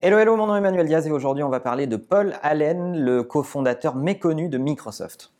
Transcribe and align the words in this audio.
Hello, 0.00 0.16
hello, 0.16 0.36
mon 0.36 0.46
nom 0.46 0.54
est 0.54 0.58
Emmanuel 0.58 0.86
Diaz 0.86 1.08
et 1.08 1.10
aujourd'hui 1.10 1.42
on 1.42 1.48
va 1.48 1.58
parler 1.58 1.88
de 1.88 1.96
Paul 1.96 2.36
Allen, 2.42 2.96
le 2.96 3.24
cofondateur 3.24 3.96
méconnu 3.96 4.48
de 4.48 4.56
Microsoft. 4.56 5.32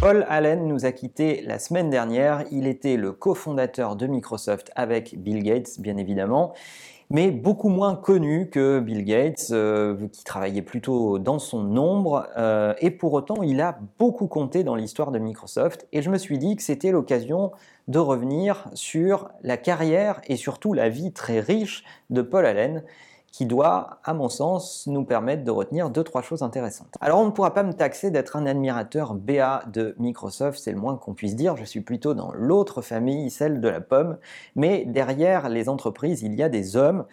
Paul 0.00 0.24
Allen 0.28 0.68
nous 0.68 0.86
a 0.86 0.92
quittés 0.92 1.42
la 1.42 1.58
semaine 1.58 1.90
dernière. 1.90 2.44
Il 2.52 2.68
était 2.68 2.96
le 2.96 3.10
cofondateur 3.10 3.96
de 3.96 4.06
Microsoft 4.06 4.70
avec 4.76 5.20
Bill 5.20 5.42
Gates, 5.42 5.80
bien 5.80 5.96
évidemment 5.96 6.54
mais 7.10 7.30
beaucoup 7.30 7.68
moins 7.68 7.94
connu 7.94 8.48
que 8.50 8.80
Bill 8.80 9.04
Gates, 9.04 9.48
euh, 9.50 10.08
qui 10.12 10.24
travaillait 10.24 10.62
plutôt 10.62 11.18
dans 11.18 11.38
son 11.38 11.76
ombre, 11.76 12.26
euh, 12.36 12.74
et 12.80 12.90
pour 12.90 13.12
autant 13.12 13.42
il 13.42 13.60
a 13.60 13.78
beaucoup 13.98 14.26
compté 14.26 14.64
dans 14.64 14.74
l'histoire 14.74 15.12
de 15.12 15.18
Microsoft, 15.18 15.86
et 15.92 16.02
je 16.02 16.10
me 16.10 16.18
suis 16.18 16.38
dit 16.38 16.56
que 16.56 16.62
c'était 16.62 16.90
l'occasion 16.90 17.52
de 17.88 17.98
revenir 17.98 18.68
sur 18.74 19.30
la 19.42 19.56
carrière 19.56 20.20
et 20.26 20.36
surtout 20.36 20.72
la 20.72 20.88
vie 20.88 21.12
très 21.12 21.40
riche 21.40 21.84
de 22.10 22.22
Paul 22.22 22.44
Allen, 22.44 22.82
qui 23.32 23.44
doit, 23.44 23.98
à 24.04 24.14
mon 24.14 24.28
sens, 24.28 24.86
nous 24.86 25.04
permettre 25.04 25.44
de 25.44 25.50
retenir 25.50 25.90
deux, 25.90 26.02
trois 26.02 26.22
choses 26.22 26.42
intéressantes. 26.42 26.94
Alors 27.00 27.20
on 27.20 27.26
ne 27.26 27.30
pourra 27.30 27.52
pas 27.52 27.62
me 27.62 27.72
taxer 27.72 28.10
d'être 28.10 28.36
un 28.36 28.46
admirateur 28.46 29.14
BA 29.14 29.64
de 29.72 29.94
Microsoft, 29.98 30.58
c'est 30.58 30.72
le 30.72 30.78
moins 30.78 30.96
qu'on 30.96 31.14
puisse 31.14 31.36
dire, 31.36 31.56
je 31.56 31.64
suis 31.64 31.82
plutôt 31.82 32.14
dans 32.14 32.32
l'autre 32.32 32.80
famille, 32.80 33.30
celle 33.30 33.60
de 33.60 33.68
la 33.68 33.80
pomme, 33.80 34.16
mais 34.54 34.84
derrière 34.86 35.48
les 35.48 35.68
entreprises, 35.68 36.22
il 36.22 36.34
y 36.34 36.42
a 36.42 36.48
des 36.48 36.76
hommes, 36.76 37.04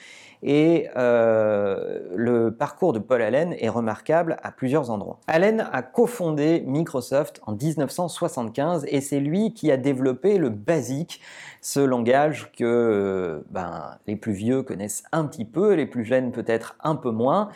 et 0.44 0.89
euh, 0.98 1.99
le 2.16 2.53
parcours 2.53 2.91
de 2.91 3.00
Paul 3.00 3.22
Allen 3.22 3.55
est 3.58 3.70
remarquable 3.70 4.38
à 4.44 4.52
plusieurs 4.52 4.91
endroits. 4.91 5.20
Allen 5.27 5.67
a 5.72 5.81
cofondé 5.81 6.64
Microsoft 6.67 7.39
en 7.45 7.53
1975 7.53 8.86
et 8.89 9.00
c'est 9.00 9.22
lui 9.22 9.53
qui 9.53 9.72
a 9.72 9.77
développé 9.77 10.38
le 10.38 10.50
BASIC, 10.50 11.22
ce 11.61 11.80
langage 11.80 12.52
que 12.52 12.66
euh, 12.66 13.45
ben, 13.52 13.97
les 14.06 14.17
plus 14.17 14.34
vieux 14.34 14.64
connaissent 14.64 15.03
un 15.14 15.25
petit 15.25 15.45
peu, 15.45 15.75
les 15.75 15.86
plus 15.86 16.03
peut-être 16.22 16.75
un 16.83 16.95
peu 16.95 17.11
moins. 17.11 17.50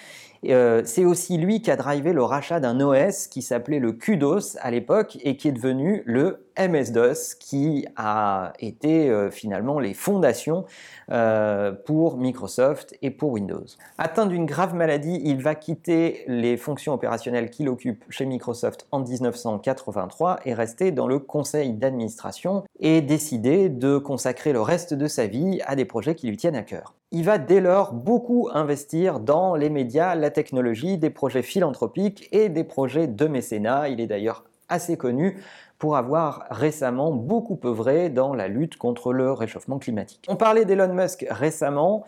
Euh, 0.46 0.82
c'est 0.86 1.06
aussi 1.06 1.38
lui 1.38 1.62
qui 1.62 1.72
a 1.72 1.76
drivé 1.76 2.14
le 2.14 2.24
rachat 2.24 2.60
d'un 2.60 2.80
OS 2.80 3.28
qui 3.28 3.42
s'appelait 3.42 3.80
le 3.80 3.92
QDOS 3.92 4.58
à 4.62 4.72
l'époque 4.72 5.18
et 5.24 5.36
qui 5.36 5.48
est 5.48 5.52
devenu 5.52 6.04
le 6.06 6.46
MS-DOS 6.58 7.36
qui 7.40 7.86
a 7.96 8.54
été 8.60 9.10
euh, 9.10 9.30
finalement 9.30 9.80
les 9.80 9.94
fondations 9.94 10.66
euh, 11.12 11.72
pour 11.72 12.18
Microsoft 12.18 12.96
et 13.02 13.12
pour 13.12 13.32
Windows. 13.32 13.66
Atteint 13.98 14.26
d'une 14.26 14.46
grave 14.46 14.74
maladie, 14.74 15.22
il 15.24 15.42
va 15.42 15.56
quitter 15.56 16.24
les 16.28 16.58
fonctions 16.58 16.94
opérationnelles 16.94 17.50
qu'il 17.50 17.70
occupe 17.70 18.04
chez 18.10 18.26
Microsoft 18.26 18.88
en 18.92 19.00
1983 19.00 20.40
et 20.46 20.54
rester 20.54 20.92
dans 20.92 21.08
le 21.08 21.20
conseil 21.20 21.74
d'administration 21.74 22.64
et 22.80 23.02
décider 23.02 23.70
de 23.70 23.98
consacrer 23.98 24.54
le 24.54 24.62
reste 24.62 24.94
de 24.94 25.08
sa 25.08 25.28
vie 25.28 25.62
à 25.66 25.76
des 25.76 25.86
projets 25.86 26.16
qui 26.16 26.28
lui 26.28 26.38
tiennent 26.38 26.56
à 26.56 26.64
cœur. 26.64 26.97
Il 27.14 27.24
va 27.24 27.38
dès 27.38 27.62
lors 27.62 27.94
beaucoup 27.94 28.50
investir 28.54 29.22
dans 29.22 29.56
les 29.56 29.70
médias, 29.70 30.14
la 30.14 30.30
technologie, 30.30 30.98
des 30.98 31.10
projets 31.10 31.42
philanthropiques 31.42 32.28
et 32.34 32.50
des 32.50 32.66
projets 32.66 33.08
de 33.08 33.28
mécénat. 33.28 33.88
Il 33.88 34.02
est 34.02 34.08
d'ailleurs 34.08 34.44
assez 34.68 34.98
connu 34.98 35.42
pour 35.80 35.96
avoir 35.96 36.48
récemment 36.50 37.14
beaucoup 37.14 37.58
œuvré 37.64 38.10
dans 38.10 38.34
la 38.34 38.50
lutte 38.50 38.76
contre 38.76 39.14
le 39.14 39.32
réchauffement 39.32 39.80
climatique. 39.80 40.26
On 40.28 40.36
parlait 40.36 40.66
d'Elon 40.66 40.94
Musk 40.94 41.26
récemment. 41.30 42.04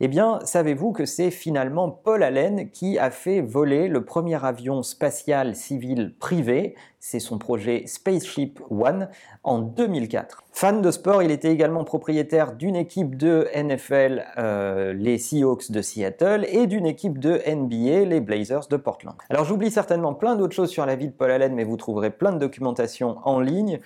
Eh 0.00 0.08
bien, 0.08 0.40
savez-vous 0.44 0.92
que 0.92 1.06
c'est 1.06 1.30
finalement 1.30 1.88
Paul 1.88 2.22
Allen 2.22 2.70
qui 2.70 2.98
a 2.98 3.10
fait 3.10 3.40
voler 3.40 3.88
le 3.88 4.04
premier 4.04 4.44
avion 4.44 4.82
spatial 4.82 5.54
civil 5.54 6.12
privé, 6.18 6.74
c'est 6.98 7.20
son 7.20 7.38
projet 7.38 7.84
Spaceship 7.86 8.60
One, 8.68 9.08
en 9.44 9.60
2004. 9.60 10.42
Fan 10.54 10.82
de 10.82 10.90
sport, 10.90 11.22
il 11.22 11.30
était 11.30 11.50
également 11.50 11.82
propriétaire 11.82 12.52
d'une 12.52 12.76
équipe 12.76 13.16
de 13.16 13.48
NFL, 13.56 14.24
euh, 14.36 14.92
les 14.92 15.16
Seahawks 15.16 15.72
de 15.72 15.80
Seattle, 15.80 16.46
et 16.46 16.66
d'une 16.66 16.84
équipe 16.84 17.18
de 17.18 17.40
NBA, 17.46 18.04
les 18.04 18.20
Blazers 18.20 18.68
de 18.68 18.76
Portland. 18.76 19.14
Alors 19.30 19.44
j'oublie 19.44 19.70
certainement 19.70 20.12
plein 20.12 20.36
d'autres 20.36 20.54
choses 20.54 20.68
sur 20.68 20.84
la 20.84 20.94
vie 20.94 21.08
de 21.08 21.12
Paul 21.12 21.30
Allen, 21.30 21.54
mais 21.54 21.64
vous 21.64 21.78
trouverez 21.78 22.10
plein 22.10 22.32
de 22.32 22.38
documentation 22.38 23.16
en 23.24 23.40
ligne. 23.40 23.80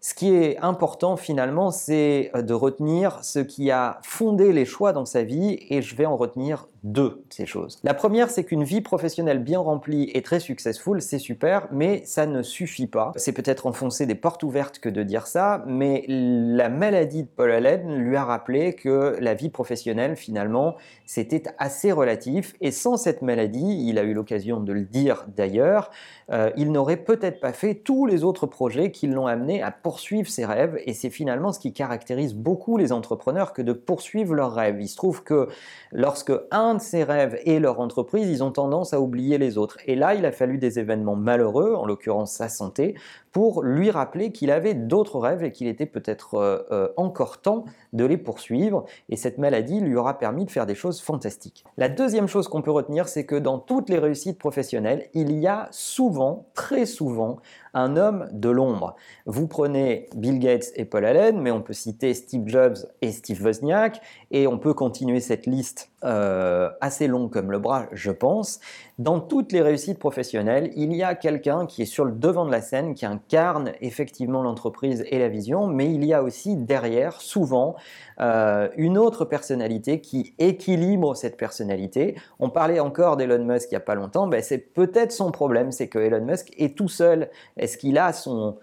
Ce 0.00 0.14
qui 0.14 0.34
est 0.34 0.58
important 0.58 1.16
finalement, 1.16 1.70
c'est 1.70 2.32
euh, 2.34 2.42
de 2.42 2.52
retenir 2.52 3.22
ce 3.22 3.38
qui 3.38 3.70
a 3.70 4.00
fondé 4.02 4.52
les 4.52 4.64
choix 4.64 4.92
dans 4.92 5.06
sa 5.06 5.22
vie 5.22 5.56
et 5.70 5.82
je 5.82 5.94
vais 5.94 6.06
en 6.06 6.16
retenir 6.16 6.66
deux 6.82 7.22
de 7.28 7.34
ces 7.34 7.46
choses. 7.46 7.78
La 7.84 7.94
première, 7.94 8.30
c'est 8.30 8.44
qu'une 8.44 8.64
vie 8.64 8.80
professionnelle 8.80 9.38
bien 9.38 9.60
remplie 9.60 10.10
et 10.14 10.22
très 10.22 10.40
successful, 10.40 11.00
c'est 11.00 11.18
super, 11.18 11.68
mais 11.70 12.02
ça 12.04 12.26
ne 12.26 12.42
suffit 12.42 12.86
pas. 12.86 13.12
C'est 13.16 13.32
peut-être 13.32 13.66
enfoncer 13.66 14.06
des 14.06 14.14
portes 14.14 14.42
ouvertes 14.42 14.78
que 14.78 14.88
de 14.88 15.02
dire 15.02 15.26
ça, 15.26 15.64
mais 15.66 16.04
la 16.08 16.68
maladie 16.68 17.22
de 17.22 17.28
Paul 17.28 17.52
Allen 17.52 17.96
lui 17.96 18.16
a 18.16 18.24
rappelé 18.24 18.74
que 18.74 19.16
la 19.20 19.34
vie 19.34 19.50
professionnelle, 19.50 20.16
finalement, 20.16 20.76
c'était 21.06 21.44
assez 21.58 21.92
relatif 21.92 22.54
et 22.60 22.70
sans 22.70 22.96
cette 22.96 23.22
maladie, 23.22 23.86
il 23.88 23.98
a 23.98 24.02
eu 24.02 24.14
l'occasion 24.14 24.60
de 24.60 24.72
le 24.72 24.82
dire 24.82 25.26
d'ailleurs, 25.36 25.90
euh, 26.30 26.50
il 26.56 26.72
n'aurait 26.72 26.96
peut-être 26.96 27.40
pas 27.40 27.52
fait 27.52 27.74
tous 27.74 28.06
les 28.06 28.24
autres 28.24 28.46
projets 28.46 28.90
qui 28.90 29.06
l'ont 29.06 29.26
amené 29.26 29.62
à 29.62 29.70
poursuivre 29.70 30.28
ses 30.28 30.44
rêves 30.44 30.80
et 30.84 30.94
c'est 30.94 31.10
finalement 31.10 31.52
ce 31.52 31.60
qui 31.60 31.72
caractérise 31.72 32.34
beaucoup 32.34 32.76
les 32.76 32.92
entrepreneurs 32.92 33.52
que 33.52 33.62
de 33.62 33.72
poursuivre 33.72 34.34
leurs 34.34 34.54
rêves. 34.54 34.78
Il 34.80 34.88
se 34.88 34.96
trouve 34.96 35.22
que 35.22 35.48
lorsque 35.92 36.32
un 36.50 36.71
de 36.74 36.80
ses 36.80 37.04
rêves 37.04 37.38
et 37.44 37.58
leur 37.58 37.80
entreprise, 37.80 38.28
ils 38.28 38.42
ont 38.42 38.50
tendance 38.50 38.92
à 38.92 39.00
oublier 39.00 39.38
les 39.38 39.58
autres. 39.58 39.78
Et 39.86 39.94
là, 39.94 40.14
il 40.14 40.24
a 40.24 40.32
fallu 40.32 40.58
des 40.58 40.78
événements 40.78 41.16
malheureux, 41.16 41.74
en 41.74 41.86
l'occurrence 41.86 42.32
sa 42.32 42.48
santé, 42.48 42.94
pour 43.32 43.62
lui 43.62 43.90
rappeler 43.90 44.30
qu'il 44.30 44.50
avait 44.50 44.74
d'autres 44.74 45.18
rêves 45.18 45.42
et 45.42 45.52
qu'il 45.52 45.66
était 45.66 45.86
peut-être 45.86 46.34
euh, 46.34 46.58
euh, 46.70 46.88
encore 46.96 47.40
temps 47.40 47.64
de 47.92 48.04
les 48.04 48.18
poursuivre. 48.18 48.84
Et 49.08 49.16
cette 49.16 49.38
maladie 49.38 49.80
lui 49.80 49.96
aura 49.96 50.18
permis 50.18 50.44
de 50.44 50.50
faire 50.50 50.66
des 50.66 50.74
choses 50.74 51.00
fantastiques. 51.00 51.64
La 51.78 51.88
deuxième 51.88 52.28
chose 52.28 52.46
qu'on 52.48 52.62
peut 52.62 52.70
retenir, 52.70 53.08
c'est 53.08 53.24
que 53.24 53.36
dans 53.36 53.58
toutes 53.58 53.88
les 53.88 53.98
réussites 53.98 54.38
professionnelles, 54.38 55.08
il 55.14 55.32
y 55.38 55.46
a 55.46 55.68
souvent, 55.70 56.46
très 56.54 56.84
souvent, 56.84 57.38
un 57.74 57.96
homme 57.96 58.28
de 58.32 58.50
l'ombre. 58.50 58.96
Vous 59.26 59.46
prenez 59.46 60.08
Bill 60.14 60.38
Gates 60.38 60.72
et 60.76 60.84
Paul 60.84 61.04
Allen, 61.04 61.40
mais 61.40 61.50
on 61.50 61.62
peut 61.62 61.72
citer 61.72 62.12
Steve 62.14 62.46
Jobs 62.46 62.76
et 63.00 63.12
Steve 63.12 63.42
Wozniak, 63.42 64.00
et 64.30 64.46
on 64.46 64.58
peut 64.58 64.74
continuer 64.74 65.20
cette 65.20 65.46
liste 65.46 65.90
euh, 66.04 66.68
assez 66.80 67.06
longue 67.06 67.30
comme 67.30 67.50
le 67.50 67.58
bras, 67.58 67.86
je 67.92 68.10
pense. 68.10 68.60
Dans 68.98 69.20
toutes 69.20 69.52
les 69.52 69.62
réussites 69.62 69.98
professionnelles, 69.98 70.72
il 70.76 70.94
y 70.94 71.02
a 71.02 71.14
quelqu'un 71.14 71.66
qui 71.66 71.82
est 71.82 71.86
sur 71.86 72.04
le 72.04 72.12
devant 72.12 72.44
de 72.44 72.50
la 72.50 72.60
scène, 72.60 72.94
qui 72.94 73.06
incarne 73.32 73.72
effectivement 73.80 74.42
l'entreprise 74.42 75.04
et 75.10 75.18
la 75.18 75.28
vision, 75.28 75.66
mais 75.66 75.92
il 75.92 76.04
y 76.04 76.12
a 76.12 76.22
aussi 76.22 76.56
derrière, 76.56 77.20
souvent, 77.20 77.76
euh, 78.20 78.68
une 78.76 78.98
autre 78.98 79.24
personnalité 79.24 80.00
qui 80.00 80.34
équilibre 80.38 81.14
cette 81.14 81.36
personnalité. 81.36 82.16
On 82.38 82.50
parlait 82.50 82.80
encore 82.80 83.16
d'Elon 83.16 83.44
Musk 83.44 83.68
il 83.70 83.74
n'y 83.74 83.78
a 83.78 83.80
pas 83.80 83.94
longtemps, 83.94 84.26
ben 84.26 84.42
c'est 84.42 84.58
peut-être 84.58 85.12
son 85.12 85.30
problème, 85.30 85.72
c'est 85.72 85.88
que 85.88 85.98
Elon 85.98 86.24
Musk 86.24 86.52
est 86.58 86.76
tout 86.76 86.88
seul. 86.88 87.30
Est-ce 87.56 87.78
qu'il 87.78 87.98
a 87.98 88.12
son, 88.12 88.56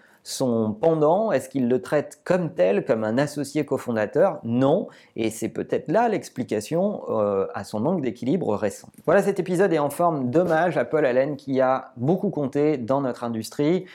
pendant? 0.80 1.32
Est-ce 1.32 1.50
qu'il 1.50 1.68
le 1.68 1.82
traite 1.82 2.22
comme 2.24 2.54
tel, 2.54 2.86
comme 2.86 3.04
un 3.04 3.18
associé 3.18 3.66
cofondateur? 3.66 4.40
Non. 4.44 4.88
Et 5.16 5.32
c'est 5.32 5.50
peut-être 5.50 5.92
là 5.92 6.08
l'explication 6.08 7.02
euh, 7.10 7.48
à 7.56 7.64
son 7.64 7.80
manque 7.80 8.02
d'équilibre 8.02 8.56
récent. 8.56 8.90
Voilà, 9.06 9.24
cet 9.24 9.40
épisode 9.40 9.74
est 9.74 9.80
en 9.80 9.90
forme 9.90 10.30
d'hommage 10.30 10.78
à 10.78 10.86
Paul 10.86 11.06
Allen 11.06 11.36
qui 11.36 11.62
a 11.62 11.94
beaucoup 11.98 12.30
compté 12.30 12.78
dans 12.78 13.02
notre 13.02 13.24
industrie. 13.24 13.86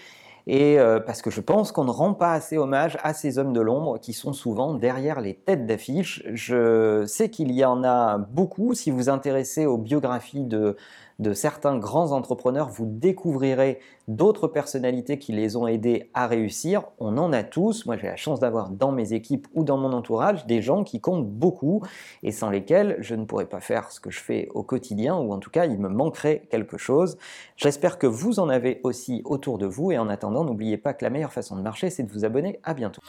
Et 0.47 0.78
euh, 0.78 1.00
parce 1.00 1.22
que 1.22 1.31
je 1.31 1.41
pense 1.41 1.72
qu'on 1.72 1.84
ne 1.84 1.91
rend 1.91 2.12
pas 2.12 2.32
assez 2.32 2.59
hommage 2.59 2.99
à 3.03 3.15
ces 3.15 3.38
hommes 3.38 3.55
de 3.55 3.60
l'ombre 3.60 3.99
qui 3.99 4.12
sont 4.12 4.34
souvent 4.34 4.75
derrière 4.75 5.21
les 5.21 5.34
têtes 5.34 5.66
d'affiche. 5.66 6.22
Je 6.32 7.05
sais 7.06 7.31
qu'il 7.31 7.50
y 7.53 7.65
en 7.65 7.82
a 7.82 8.19
beaucoup. 8.19 8.75
Si 8.75 8.91
vous 8.91 8.99
vous 8.99 9.09
intéressez 9.09 9.65
aux 9.65 9.78
biographies 9.78 10.44
de 10.44 10.77
de 11.19 11.32
certains 11.32 11.78
grands 11.78 12.12
entrepreneurs, 12.12 12.69
vous 12.69 12.86
découvrirez 12.86 13.78
d'autres 14.08 14.48
personnalités 14.48 15.19
qui 15.19 15.32
les 15.32 15.56
ont 15.56 15.66
aidés 15.66 16.10
à 16.12 16.26
réussir. 16.26 16.84
On 16.99 17.16
en 17.19 17.32
a 17.32 17.43
tous. 17.43 17.87
Moi, 17.87 17.96
j'ai 17.96 18.06
la 18.06 18.16
chance 18.16 18.40
d'avoir 18.40 18.70
dans 18.70 18.93
mes 18.93 19.12
équipes 19.12 19.46
ou 19.55 19.64
dans 19.64 19.76
mon 19.76 19.93
entourage 19.93 20.46
des 20.46 20.61
gens 20.61 20.84
qui 20.84 21.00
comptent 21.00 21.28
beaucoup 21.28 21.82
et 22.22 22.32
sans 22.32 22.50
lesquels 22.50 22.96
je 23.00 23.14
ne 23.14 23.25
pourrais 23.25 23.46
pas 23.46 23.61
faire 23.61 23.90
ce 23.90 24.00
que 24.00 24.11
je 24.11 24.20
fais 24.20 24.49
au 24.55 24.62
quotidien 24.62 25.16
ou 25.16 25.32
en 25.32 25.38
tout 25.38 25.50
cas, 25.50 25.66
il 25.66 25.78
me 25.78 25.88
manquerait 25.88 26.43
quelque 26.50 26.78
chose. 26.78 27.17
J'espère 27.56 27.99
que 27.99 28.06
vous 28.06 28.40
en 28.40 28.49
avez 28.49 28.81
aussi 28.82 29.22
autour 29.25 29.58
de 29.58 29.67
vous 29.67 29.93
et 29.93 29.99
en 29.99 30.08
attendant, 30.08 30.44
n'oubliez 30.44 30.76
pas 30.76 30.94
que 30.94 31.05
la 31.05 31.10
meilleure 31.10 31.32
façon 31.32 31.56
de 31.56 31.62
marcher, 31.62 31.90
c'est 31.90 32.02
de 32.02 32.12
vous 32.12 32.25
abonner. 32.25 32.58
À 32.64 32.75
bientôt. 32.75 33.00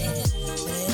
Yeah. 0.00 0.87